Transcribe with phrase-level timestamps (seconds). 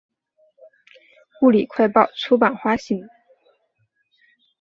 [1.43, 3.07] 物理快报出版发行。